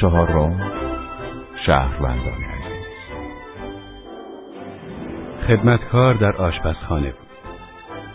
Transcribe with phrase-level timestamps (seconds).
[0.00, 0.72] چهارم
[1.66, 2.86] شهروندان عزیز.
[5.46, 7.26] خدمتکار در آشپزخانه بود.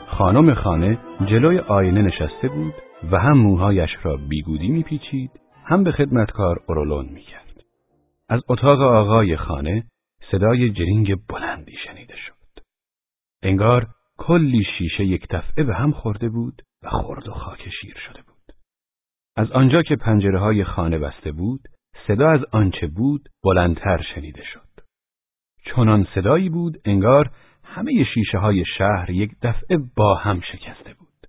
[0.08, 2.74] خانم خانه جلوی آینه نشسته بود
[3.12, 5.32] و هم موهایش را بیگودی میپیچید
[5.66, 7.64] هم به خدمتکار اورولون می‌کرد.
[8.30, 9.84] از اتاق آقای خانه
[10.32, 12.64] صدای جرینگ بلندی شنیده شد.
[13.44, 18.22] انگار کلی شیشه یک دفعه به هم خورده بود و خرد و خاک شیر شده
[18.22, 18.31] بود.
[19.36, 21.62] از آنجا که پنجره های خانه بسته بود
[22.08, 24.68] صدا از آنچه بود بلندتر شنیده شد.
[25.66, 27.32] چنان صدایی بود انگار
[27.64, 31.28] همه شیشه های شهر یک دفعه با هم شکسته بود.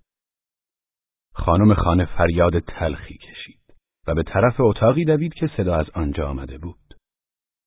[1.33, 3.59] خانم خانه فریاد تلخی کشید
[4.07, 6.93] و به طرف اتاقی دوید که صدا از آنجا آمده بود.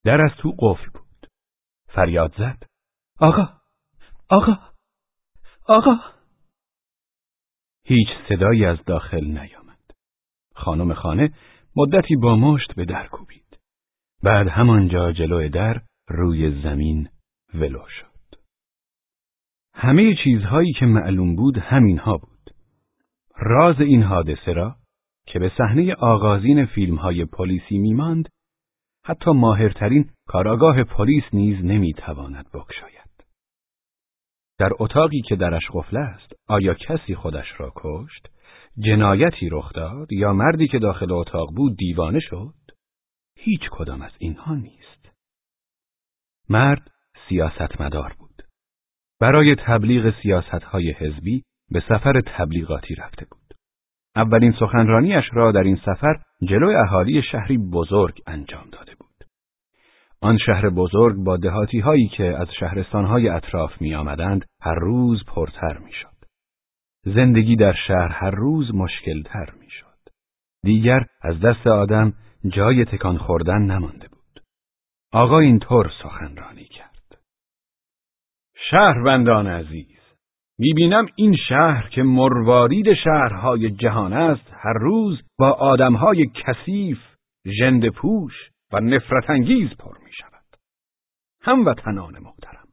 [0.05, 1.31] در از تو قفل بود.
[1.89, 2.63] فریاد زد.
[3.21, 3.49] آقا!
[4.31, 4.59] آقا!
[5.69, 5.97] آقا!
[7.85, 9.66] هیچ صدایی از داخل نیامد.
[10.57, 11.33] خانم خانه
[11.77, 13.59] مدتی با مشت به در کوبید.
[14.23, 17.09] بعد همانجا جلوی در روی زمین
[17.55, 18.39] ولو شد.
[19.75, 22.51] همه چیزهایی که معلوم بود همینها بود.
[23.37, 24.77] راز این حادثه را
[25.27, 28.29] که به صحنه آغازین فیلمهای پلیسی میماند
[29.05, 32.96] حتی ماهرترین کاراگاه پلیس نیز نمی‌تواند بکشاید.
[34.59, 38.29] در اتاقی که درش قفل است آیا کسی خودش را کشت؟
[38.79, 42.55] جنایتی رخ داد یا مردی که داخل اتاق بود دیوانه شد؟
[43.37, 45.09] هیچ کدام از اینها نیست.
[46.49, 46.91] مرد
[47.29, 48.43] سیاستمدار بود.
[49.21, 53.55] برای تبلیغ سیاستهای حزبی به سفر تبلیغاتی رفته بود.
[54.17, 59.06] اولین سخنرانیش را در این سفر جلوی اهالی شهری بزرگ انجام داده بود.
[60.21, 65.79] آن شهر بزرگ با دهاتی هایی که از شهرستانهای اطراف می آمدند هر روز پرتر
[65.79, 66.17] می شد.
[67.05, 69.87] زندگی در شهر هر روز مشکلتر می شد.
[70.65, 72.13] دیگر از دست آدم
[72.49, 74.43] جای تکان خوردن نمانده بود.
[75.13, 77.19] آقا اینطور سخنرانی کرد.
[78.71, 80.01] شهروندان عزیز،
[80.59, 86.99] می‌بینم این شهر که مروارید شهرهای جهان است هر روز با آدمهای کثیف،
[87.59, 88.33] ژنده پوش
[88.73, 90.57] و نفرت انگیز پر می شود.
[91.43, 92.67] هموطنان محترم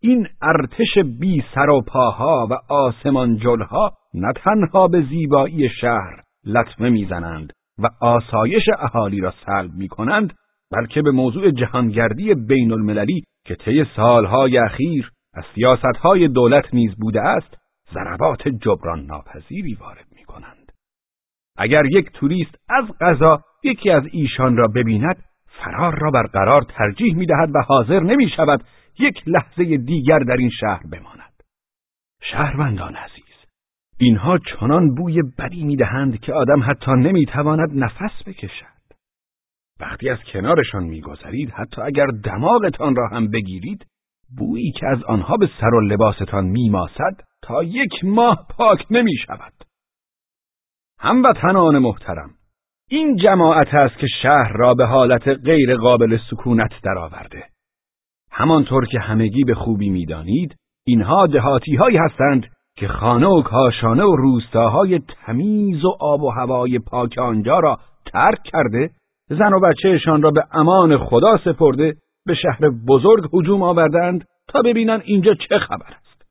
[0.00, 6.90] این ارتش بی سر و پاها و آسمان جلها نه تنها به زیبایی شهر لطمه
[6.90, 10.34] می‌زنند و آسایش اهالی را سلب می کنند
[10.72, 17.20] بلکه به موضوع جهانگردی بین المللی که طی سالهای اخیر از سیاستهای دولت نیز بوده
[17.20, 17.56] است
[17.94, 20.72] ضربات جبران ناپذیری وارد می کنند.
[21.56, 25.24] اگر یک توریست از غذا یکی از ایشان را ببیند
[25.64, 28.64] فرار را برقرار ترجیح می دهد و حاضر نمی شود
[28.98, 31.42] یک لحظه دیگر در این شهر بماند.
[32.22, 33.24] شهروندان عزیز،
[33.98, 38.76] اینها چنان بوی بدی می دهند که آدم حتی نمی تواند نفس بکشد.
[39.80, 43.86] وقتی از کنارشان میگذرید حتی اگر دماغتان را هم بگیرید
[44.38, 49.52] بویی که از آنها به سر و لباستان میماسد تا یک ماه پاک نمی شود.
[51.00, 52.30] هموطنان محترم
[52.90, 57.44] این جماعت است که شهر را به حالت غیر قابل سکونت درآورده.
[58.30, 64.16] همانطور که همگی به خوبی می‌دانید، اینها دهاتی هایی هستند که خانه و کاشانه و
[64.16, 67.78] روستاهای تمیز و آب و هوای پاک آنجا را
[68.12, 68.90] ترک کرده،
[69.28, 71.94] زن و بچهشان را به امان خدا سپرده،
[72.26, 76.26] به شهر بزرگ هجوم آوردند تا ببینن اینجا چه خبر است.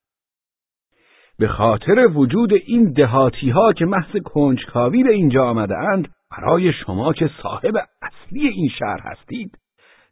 [1.39, 6.07] به خاطر وجود این دهاتی ها که محض کنجکاوی به اینجا آمده اند،
[6.37, 9.57] برای شما که صاحب اصلی این شهر هستید.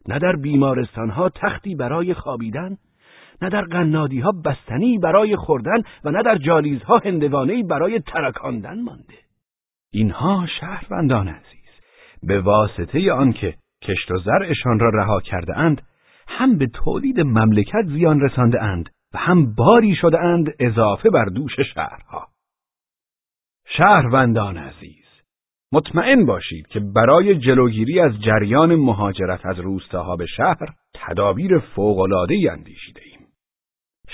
[0.08, 2.76] نه در بیمارستان ها تختی برای خوابیدن
[3.42, 9.18] نه در قنادی ها بستنی برای خوردن و نه در جالیزها هندوانهی برای ترکاندن مانده.
[9.92, 11.54] اینها شهروندان عزیز.
[12.22, 15.82] به واسطه آنکه کشت و زرعشان را رها کرده اند
[16.28, 21.60] هم به تولید مملکت زیان رسانده اند و هم باری شده اند اضافه بر دوش
[21.74, 22.28] شهرها.
[23.66, 25.03] شهروندان عزیز
[25.74, 33.00] مطمئن باشید که برای جلوگیری از جریان مهاجرت از روستاها به شهر تدابیر فوق‌العاده‌ای اندیشیده
[33.04, 33.26] ایم.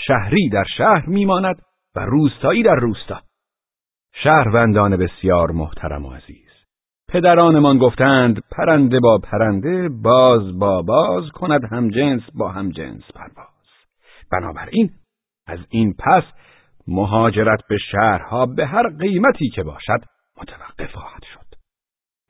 [0.07, 1.57] شهری در شهر میماند
[1.97, 3.21] و روستایی در روستا.
[4.15, 6.51] شهروندان بسیار محترم و عزیز.
[7.09, 13.67] پدرانمان گفتند پرنده با پرنده باز با باز کند هم جنس با هم جنس پرواز.
[14.33, 14.91] بنابراین
[15.47, 16.25] از این پس
[16.89, 20.01] مهاجرت به شهرها به هر قیمتی که باشد
[20.43, 21.40] متوقف خواهد شد.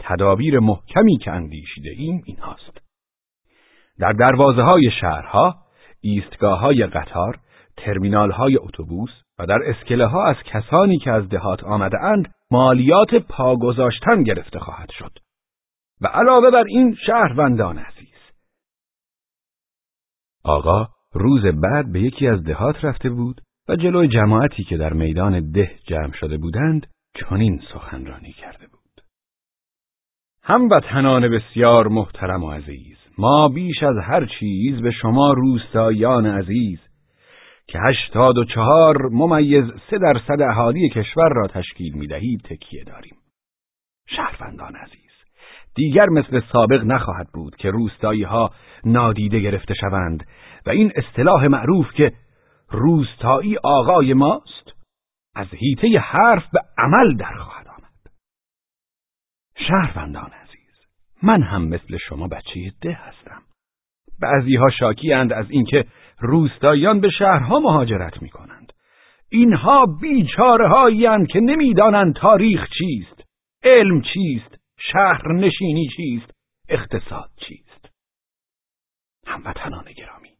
[0.00, 2.80] تدابیر محکمی که اندیشیده ایم این هاست.
[3.98, 5.56] در دروازه های شهرها،
[6.00, 7.38] ایستگاه های قطار،
[7.76, 13.14] ترمینال های اتوبوس و در اسکله ها از کسانی که از دهات آمده اند مالیات
[13.14, 15.12] پا گذاشتن گرفته خواهد شد.
[16.00, 18.08] و علاوه بر این شهروندان عزیز
[20.44, 25.50] آقا روز بعد به یکی از دهات رفته بود و جلوی جماعتی که در میدان
[25.50, 28.79] ده جمع شده بودند چنین سخنرانی کرده بود
[30.42, 36.78] هموطنان بسیار محترم و عزیز ما بیش از هر چیز به شما روستایان عزیز
[37.66, 43.16] که هشتاد و چهار ممیز سه درصد اهالی کشور را تشکیل می دهید تکیه داریم.
[44.08, 45.10] شهروندان عزیز،
[45.74, 48.50] دیگر مثل سابق نخواهد بود که روستایی ها
[48.84, 50.26] نادیده گرفته شوند
[50.66, 52.12] و این اصطلاح معروف که
[52.70, 54.72] روستایی آقای ماست
[55.34, 57.59] از هیته حرف به عمل در خواهد آمد.
[59.68, 60.86] شهروندان عزیز،
[61.22, 63.42] من هم مثل شما بچه ده هستم.
[64.20, 65.84] بعضیها شاکی اند از اینکه
[66.18, 68.72] روستاییان به شهرها مهاجرت می کنند.
[69.28, 73.24] اینها بیچاره هایی که نمی‌دانند تاریخ چیست،
[73.64, 74.58] علم چیست،
[74.92, 76.30] شهر نشینی چیست،
[76.68, 77.90] اقتصاد چیست.
[79.26, 80.30] هموطنان گرامی،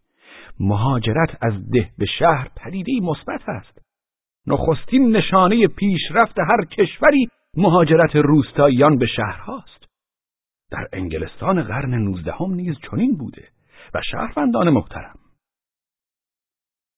[0.60, 3.78] مهاجرت از ده به شهر پدیدی مثبت است.
[4.46, 9.84] نخستین نشانه پیشرفت هر کشوری مهاجرت روستاییان به شهرهاست.
[10.70, 13.48] در انگلستان قرن نوزدهم نیز چنین بوده
[13.94, 15.18] و شهروندان محترم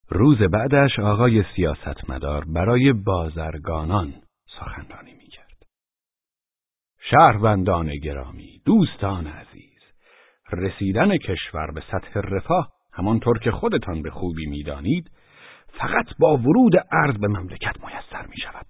[0.08, 4.14] روز بعدش آقای سیاستمدار برای بازرگانان
[4.58, 5.66] سخنرانی می‌کرد.
[7.10, 9.81] شهروندان گرامی، دوستان عزیز،
[10.52, 15.10] رسیدن کشور به سطح رفاه همانطور که خودتان به خوبی می‌دانید
[15.66, 18.66] فقط با ورود ارز به مملکت میسر می شود.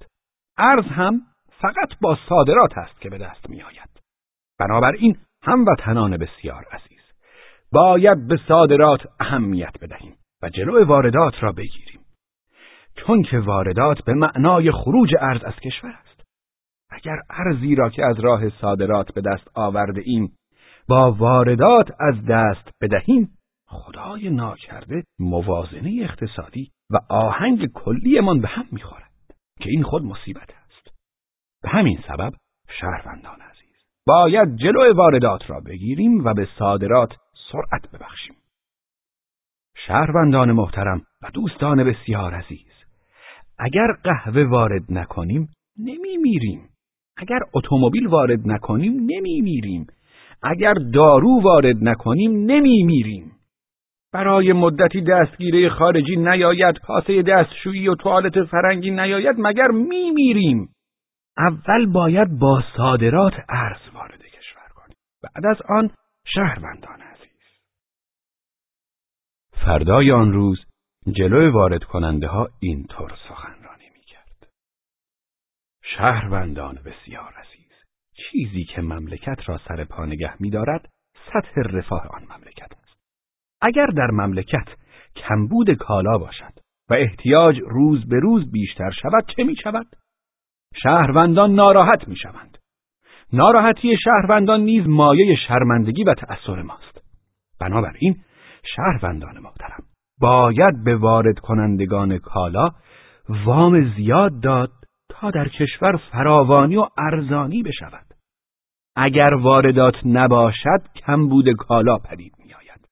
[0.59, 1.21] ارز هم
[1.63, 3.89] فقط با صادرات است که به دست می آید.
[4.59, 7.01] بنابراین هموطنان بسیار عزیز
[7.73, 10.17] باید به صادرات اهمیت بدهیم.
[10.43, 12.01] و جلو واردات را بگیریم
[12.97, 16.23] چون که واردات به معنای خروج ارز از کشور است
[16.91, 20.33] اگر ارزی را که از راه صادرات به دست آورده ایم
[20.89, 23.29] با واردات از دست بدهیم
[23.67, 29.11] خدای ناکرده موازنه اقتصادی و آهنگ کلیمان به هم می‌خورد
[29.61, 30.62] که این خود مصیبت
[31.63, 32.33] به همین سبب
[32.81, 33.77] شهروندان عزیز
[34.07, 37.13] باید جلو واردات را بگیریم و به صادرات
[37.53, 38.35] سرعت ببخشیم.
[39.87, 42.73] شهروندان محترم و دوستان بسیار عزیز
[43.59, 45.49] اگر قهوه وارد نکنیم
[45.79, 46.69] نمی میریم
[47.17, 49.87] اگر اتومبیل وارد نکنیم نمی میریم
[50.43, 53.33] اگر دارو وارد نکنیم نمی میریم
[54.13, 60.69] برای مدتی دستگیره خارجی نیاید کاسه دستشویی و توالت فرنگی نیاید مگر می میریم
[61.39, 65.91] اول باید با صادرات ارز وارد کشور کنیم بعد از آن
[66.27, 67.03] شهروندان
[69.65, 70.65] فردای آن روز
[71.13, 74.49] جلوی وارد کننده ها اینطور سخنرانی می کرد.
[75.83, 77.73] شهروندان بسیار عزیز
[78.15, 80.89] چیزی که مملکت را سر پا نگه می دارد
[81.33, 82.97] سطح رفاه آن مملکت است.
[83.61, 84.69] اگر در مملکت
[85.17, 86.53] کمبود کالا باشد
[86.91, 89.87] و احتیاج روز به روز بیشتر شود چه می شود؟
[90.83, 92.59] شهروندان ناراحت می شوند.
[93.33, 97.03] ناراحتی شهروندان نیز مایه شرمندگی و تأثیر ماست.
[97.61, 98.17] بنابراین
[98.77, 99.85] شهروندان محترم
[100.21, 102.69] باید به وارد کنندگان کالا
[103.29, 104.71] وام زیاد داد
[105.09, 108.07] تا در کشور فراوانی و ارزانی بشود
[108.97, 112.89] اگر واردات نباشد کمبود کالا پدید میآید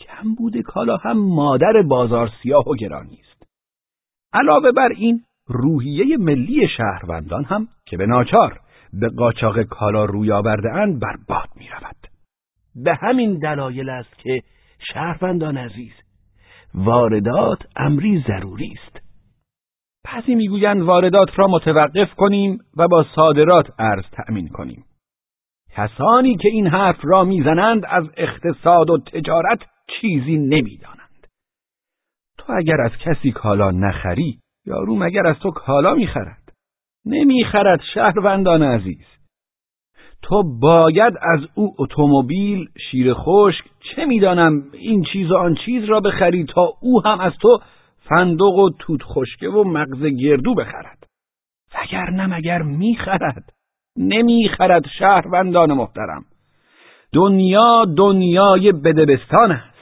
[0.00, 3.46] کمبود کالا هم مادر بازار سیاه و گرانی است
[4.32, 8.60] علاوه بر این روحیه ملی شهروندان هم که به ناچار
[8.92, 11.96] به قاچاق کالا روی آورده اند برباد می رود.
[12.74, 14.42] به همین دلایل است که
[14.92, 15.92] شهروندان عزیز
[16.74, 19.00] واردات امری ضروری است.
[20.04, 24.84] پسی می‌گویند واردات را متوقف کنیم و با صادرات ارز تأمین کنیم.
[25.72, 31.26] کسانی که این حرف را می‌زنند از اقتصاد و تجارت چیزی نمی‌دانند.
[32.38, 36.52] تو اگر از کسی کالا نخری یارو مگر از تو کالا می‌خرد؟
[37.06, 39.06] نمی‌خرد شهروندان عزیز.
[40.22, 46.00] تو باید از او اتومبیل شیر خشک چه می‌دانم این چیز و آن چیز را
[46.00, 47.58] بخری تا او هم از تو
[48.08, 51.06] فندق و توت خشکه و مغز گردو بخرد.
[51.74, 53.52] وگر نه مگر می‌خرد؟
[53.98, 56.24] نمی‌خرد شهروندان محترم.
[57.12, 59.73] دنیا دنیای بدبستان است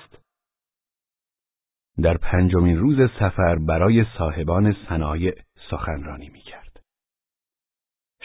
[1.98, 5.34] در پنجمین روز سفر برای صاحبان صنایع
[5.70, 6.80] سخنرانی می‌کرد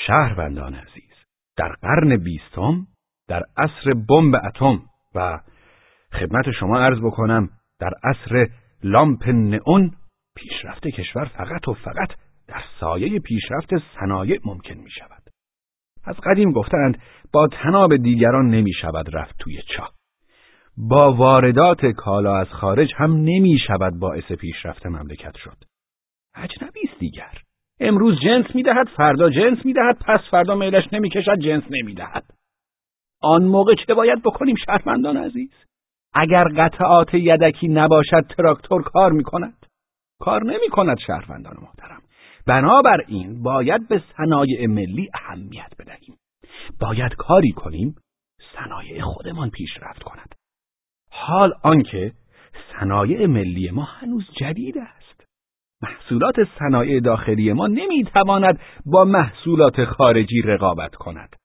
[0.08, 1.14] شهروندان عزیز
[1.58, 2.88] در قرن بیستم
[3.28, 4.82] در عصر بمب اتم
[5.16, 5.40] و
[6.14, 8.48] خدمت شما عرض بکنم در عصر
[8.84, 9.92] لامپ نئون
[10.36, 12.10] پیشرفت کشور فقط و فقط
[12.48, 13.70] در سایه پیشرفت
[14.00, 15.24] صنایع ممکن می شود.
[16.04, 17.02] از قدیم گفتند
[17.34, 19.97] با تناب دیگران نمی شود رفت توی چاه.
[20.78, 25.58] با واردات کالا از خارج هم نمی شود باعث پیشرفت مملکت شد.
[26.36, 27.42] اجنبی است دیگر.
[27.80, 32.24] امروز جنس می‌دهد فردا جنس می‌دهد پس فردا میلش نمی‌کشد جنس نمی‌دهد
[33.22, 35.52] آن موقع چه باید بکنیم شهروندان عزیز؟
[36.14, 39.66] اگر قطعات یدکی نباشد تراکتور کار می‌کند
[40.20, 42.02] کار نمی کند شهروندان محترم.
[42.48, 46.18] بنابراین باید به صنایع ملی اهمیت بدهیم.
[46.80, 47.96] باید کاری کنیم
[48.56, 50.37] صنایع خودمان پیشرفت کند
[51.20, 52.12] حال آنکه
[52.80, 55.26] صنایع ملی ما هنوز جدید است
[55.82, 61.36] محصولات صنایع داخلی ما نمی‌تواند با محصولات خارجی رقابت کند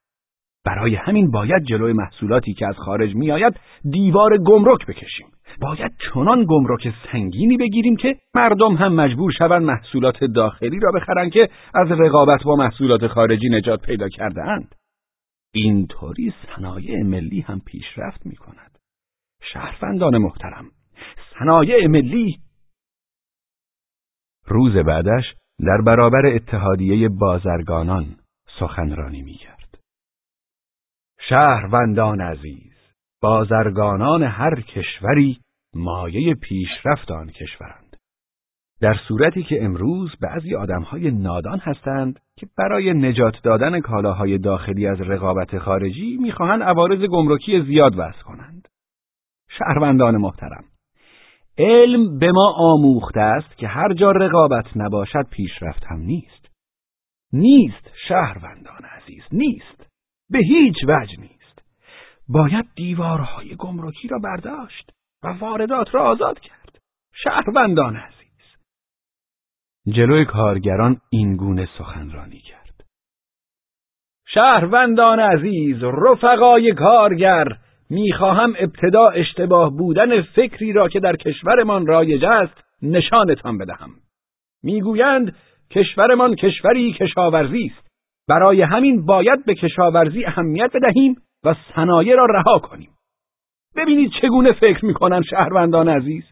[0.65, 3.61] برای همین باید جلوی محصولاتی که از خارج میآید
[3.91, 5.27] دیوار گمرک بکشیم
[5.61, 11.49] باید چنان گمرک سنگینی بگیریم که مردم هم مجبور شوند محصولات داخلی را بخرند که
[11.75, 14.75] از رقابت با محصولات خارجی نجات پیدا کرده اند.
[15.55, 18.72] اینطوری صنایع ملی هم پیشرفت می کند.
[19.53, 20.71] شهروندان محترم،
[21.39, 22.39] صنایع ملی
[24.47, 25.25] روز بعدش
[25.61, 28.17] در برابر اتحادیه بازرگانان
[28.61, 29.79] سخنرانی می کرد.
[31.29, 32.73] شهروندان عزیز،
[33.23, 35.41] بازرگانان هر کشوری
[35.75, 37.97] مایه پیشرفت آن کشورند.
[38.81, 45.01] در صورتی که امروز بعضی آدمهای نادان هستند که برای نجات دادن کالاهای داخلی از
[45.01, 48.69] رقابت خارجی می‌خواهند عوارض گمرکی زیاد وضع کنند.
[49.59, 50.65] شهروندان محترم،
[51.59, 56.49] علم به ما آموخته است که هر جا رقابت نباشد پیشرفت هم نیست.
[57.33, 59.87] نیست شهروندان عزیز، نیست.
[60.31, 61.63] به هیچ وجه نیست.
[62.29, 64.91] باید دیوارهای گمرکی را برداشت.
[65.25, 66.79] و واردات را آزاد کرد.
[67.15, 68.57] شهروندان عزیز.
[69.87, 72.85] جلوی کارگران این گونه سخنرانی کرد.
[74.27, 77.45] شهروندان عزیز، رفقای کارگر،
[77.93, 83.91] می‌خواهم ابتدا اشتباه بودن فکری را که در کشورمان رایج است نشانتان بدهم.
[84.63, 85.37] می‌گویند
[85.71, 87.89] کشورمان کشوری کشاورزی است.
[88.29, 92.91] برای همین باید به کشاورزی اهمیت بدهیم و صنایع را رها کنیم.
[93.77, 96.25] ببینید چگونه فکر می‌کنن شهروندان عزیز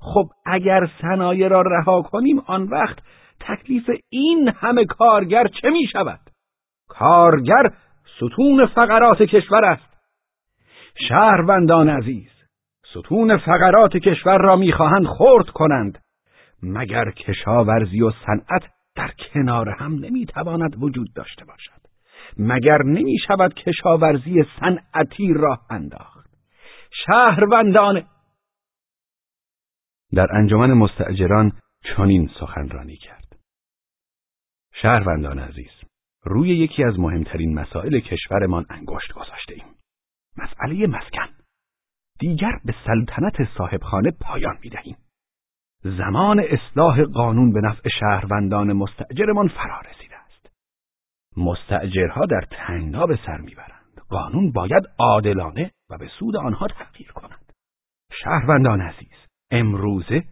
[0.00, 2.98] خب اگر صنایع را رها کنیم آن وقت
[3.40, 6.20] تکلیف این همه کارگر چه می شود؟
[6.88, 7.70] کارگر
[8.16, 9.87] ستون فقرات کشور است
[11.08, 12.30] شهروندان عزیز
[12.90, 15.98] ستون فقرات کشور را می‌خواهند خرد کنند
[16.62, 18.62] مگر کشاورزی و صنعت
[18.96, 21.80] در کنار هم نمی‌تواند وجود داشته باشد
[22.38, 26.30] مگر نمی شود کشاورزی صنعتی راه انداخت؟
[27.06, 28.02] شهروندان
[30.12, 31.52] در انجمن مستعجران
[31.82, 33.36] چنین سخنرانی کرد.
[34.82, 35.70] شهروندان عزیز
[36.24, 39.77] روی یکی از مهمترین مسائل کشورمان انگشت گذاشته ایم
[40.38, 41.28] مسئله مسکن.
[42.18, 44.96] دیگر به سلطنت صاحبخانه پایان می‌دهیم.
[45.82, 50.50] زمان اصلاح قانون به نفع شهروندان مستعجرمان فرا رسیده است.
[51.36, 54.00] مستعجرها در تنگنا به سر می‌برند.
[54.08, 57.52] قانون باید عادلانه و به سود آنها تغییر کند.
[58.12, 60.24] شهروندان عزیز، امروزه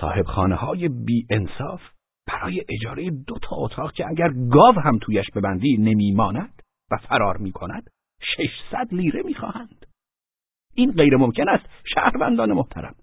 [0.00, 1.80] صاحبخانه های بی انصاف
[2.26, 7.52] برای اجاره دو تا اتاق که اگر گاو هم تویش ببندی نمیماند و فرار می
[7.52, 7.90] کند
[8.36, 9.86] 600 لیره می‌خواهند.
[10.74, 12.94] این غیر ممکن است شهروندان محترم.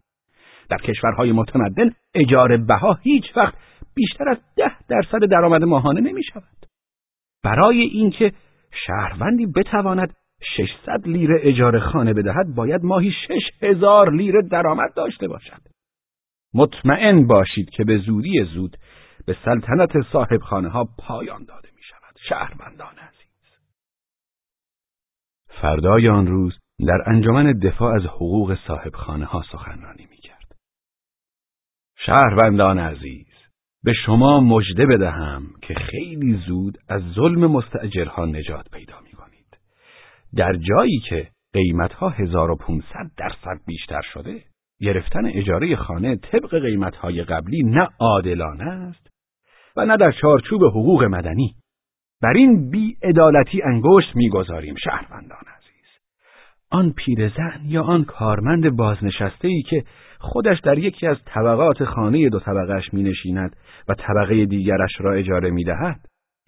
[0.69, 3.53] در کشورهای متمدن اجاره بها هیچ وقت
[3.95, 6.65] بیشتر از ده درصد درآمد ماهانه نمی شود.
[7.43, 8.31] برای اینکه
[8.87, 10.15] شهروندی بتواند
[10.57, 13.11] 600 لیره اجاره خانه بدهد باید ماهی
[13.59, 15.61] 6000 لیره درآمد داشته باشد.
[16.53, 18.77] مطمئن باشید که به زودی زود
[19.25, 22.15] به سلطنت صاحبخانه ها پایان داده می شود.
[22.29, 23.24] شهروندان عزیز.
[25.61, 30.55] فردای آن روز در انجمن دفاع از حقوق صاحبخانه ها سخنرانی می کرد.
[31.97, 33.27] شهروندان عزیز
[33.83, 39.57] به شما مژده بدهم که خیلی زود از ظلم مستأجرها نجات پیدا می کنید.
[40.35, 44.43] در جایی که قیمتها 1500 درصد بیشتر شده،
[44.81, 49.07] گرفتن اجاره خانه طبق قیمتهای قبلی نه عادلانه است
[49.77, 51.55] و نه در چارچوب حقوق مدنی.
[52.25, 55.89] بر این بیعدالتی انگشت می‌گذاریم شهروندان عزیز.
[56.71, 59.83] آن پیرزن یا آن کارمند بازنشسته ای که
[60.19, 63.55] خودش در یکی از طبقات خانه دو طبقهش می نشیند
[63.89, 65.99] و طبقه دیگرش را اجاره می دهد.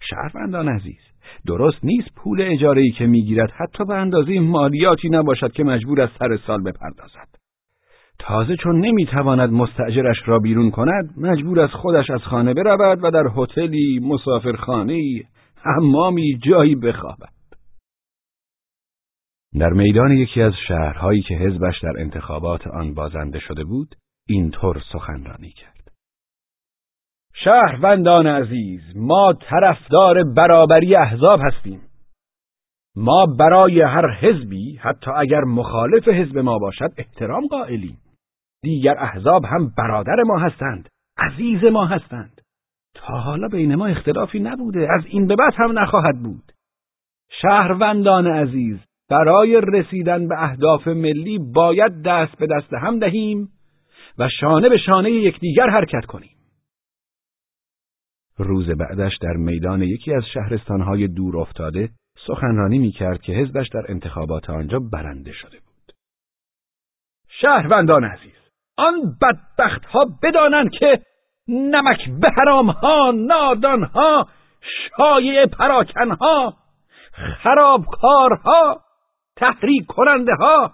[0.02, 1.00] شهروندان عزیز
[1.46, 6.08] درست نیست پول اجاره ای که می‌گیرد حتی به اندازه مالیاتی نباشد که مجبور از
[6.18, 7.28] سر سال بپردازد.
[8.18, 13.24] تازه چون نمی‌تواند مستأجرش را بیرون کند مجبور از خودش از خانه برود و در
[13.36, 15.22] هتلی مسافرخانه
[15.76, 17.32] حمامی جایی بخوابد.
[19.60, 23.94] در میدان یکی از شهرهایی که حزبش در انتخابات آن بازنده شده بود
[24.28, 25.78] اینطور سخنرانی کرد
[27.44, 31.80] شهروندان عزیز ما طرفدار برابری احزاب هستیم.
[32.96, 37.98] ما برای هر حزبی حتی اگر مخالف حزب ما باشد احترام قائلیم.
[38.62, 42.37] دیگر احزاب هم برادر ما هستند عزیز ما هستند.
[43.16, 44.88] حالا بین ما اختلافی نبوده.
[44.98, 46.52] از این به بعد هم نخواهد بود.
[47.42, 48.78] شهروندان عزیز
[49.10, 53.48] برای رسیدن به اهداف ملی باید دست به دست هم دهیم
[54.18, 56.30] و شانه به شانه یکدیگر حرکت کنیم.
[58.38, 61.88] روز بعدش در میدان یکی از شهرستانهای دور افتاده
[62.26, 65.92] سخنرانی می کرد که حزبش در انتخابات آنجا برنده شده بود.
[67.28, 68.38] شهروندان عزیز،
[68.76, 71.02] آن بدبخت ها بدانند که
[71.48, 74.28] نمک به حرام ها، نادان ها،
[74.96, 76.54] شایع پراکن ها،
[77.42, 78.80] خرابکارها،
[79.36, 80.72] تحریک کننده ها،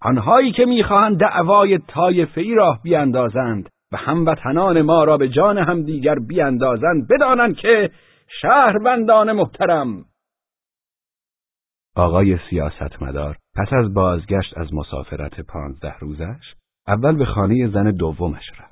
[0.00, 5.82] آنهایی که می‌خواهند دعوای طایفه ای راه بیاندازند و هموطنان ما را به جان هم
[5.82, 7.90] دیگر بیاندازند بدانند که
[8.40, 10.04] شهروندان محترم
[11.96, 16.54] آقای سیاستمدار پس از بازگشت از مسافرت پانزده روزش
[16.88, 18.69] اول به خانه زن دومش رفت.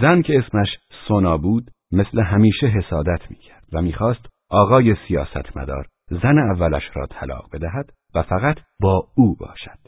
[0.00, 0.68] زن که اسمش
[1.08, 7.92] سونا بود مثل همیشه حسادت می‌کرد و می‌خواست آقای سیاستمدار زن اولش را طلاق بدهد
[8.14, 9.78] و فقط با او باشد.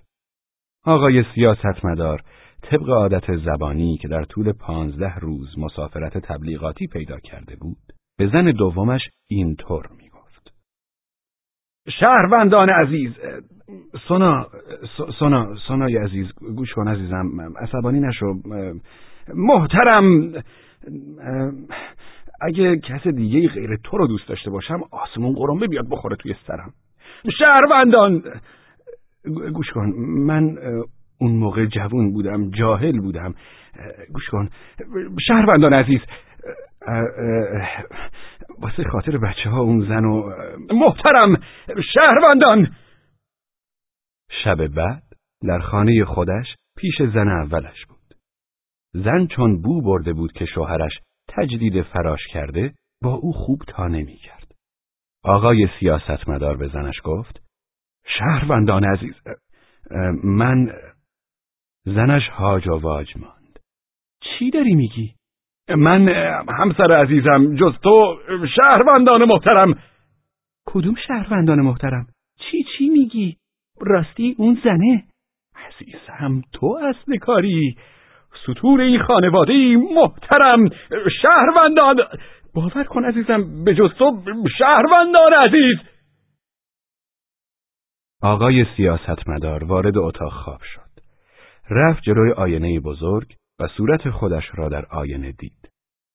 [0.85, 2.23] آقای سیاستمدار
[2.63, 8.51] طبق عادت زبانی که در طول پانزده روز مسافرت تبلیغاتی پیدا کرده بود به زن
[8.51, 10.05] دومش اینطور می
[11.91, 13.13] شهروندان عزیز
[14.09, 14.47] سونا
[15.19, 18.35] سونا سونای عزیز گوش کن عزیزم عصبانی نشو
[19.35, 20.33] محترم
[22.41, 26.73] اگه کس دیگه غیر تو رو دوست داشته باشم آسمون قرنبه بیاد بخوره توی سرم.
[27.39, 28.23] شهروندان
[29.55, 29.89] گوش کن
[30.27, 30.59] من
[31.19, 33.35] اون موقع جوون بودم جاهل بودم.
[34.13, 34.49] گوش کن
[35.27, 36.01] شهروندان عزیز
[38.59, 40.31] واسه خاطر بچه ها اون زن و
[40.71, 41.37] محترم
[41.95, 42.77] شهروندان.
[44.45, 45.03] شب بعد
[45.49, 47.94] در خانه خودش پیش زن اولش بود.
[48.95, 50.93] زن چون بو برده بود که شوهرش
[51.29, 54.53] تجدید فراش کرده با او خوب تا نمی کرد.
[55.25, 57.43] آقای سیاستمدار به زنش گفت
[58.19, 59.15] شهروندان عزیز
[60.25, 60.73] من
[61.85, 63.59] زنش هاج و واج ماند.
[64.21, 65.15] چی داری میگی؟
[65.69, 66.09] من
[66.49, 68.19] همسر عزیزم جز تو
[68.57, 69.75] شهروندان محترم.
[70.67, 72.07] کدوم شهروندان محترم؟
[72.39, 73.37] چی چی میگی؟
[73.81, 75.05] راستی اون زنه؟
[75.55, 77.77] عزیزم تو اصل کاری.
[78.45, 80.69] ستون این خانواده محترم
[81.23, 81.97] شهروندان
[82.55, 84.23] باور کن عزیزم به جز تو
[84.59, 85.77] شهروندان عزیز
[88.23, 90.85] آقای سیاستمدار وارد اتاق خواب شد
[91.71, 95.69] رفت جلوی آینه بزرگ و صورت خودش را در آینه دید.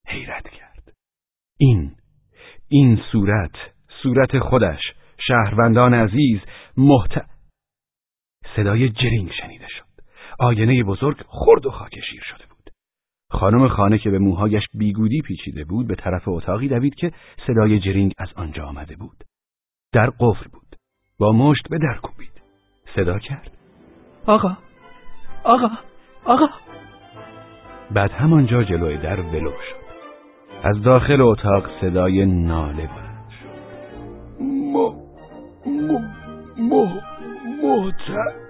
[0.07, 0.93] حیرت کرد.
[1.59, 1.95] این،
[2.67, 3.55] این صورت،
[4.03, 4.81] صورت خودش،
[5.27, 6.39] شهروندان عزیز،
[6.77, 7.25] محت...
[8.55, 9.88] صدای جرینگ شنیده شد.
[10.39, 12.69] آینه بزرگ خرد و خاکشیر شده بود.
[13.31, 17.11] خانم خانه که به موهایش بیگودی پیچیده بود به طرف اتاقی دوید که
[17.47, 19.23] صدای جرینگ از آنجا آمده بود.
[19.93, 20.75] در قفل بود.
[21.19, 22.41] با مشت به در کوبید.
[22.95, 23.51] صدا کرد.
[24.25, 24.57] آقا
[25.43, 25.69] آقا
[26.25, 26.47] آقا
[27.91, 29.79] بعد همانجا جلوی در ولو شد
[30.63, 34.77] از داخل اتاق صدای ناله بلند شد م...
[35.65, 36.13] م...
[36.57, 37.01] م...
[37.63, 38.48] محتر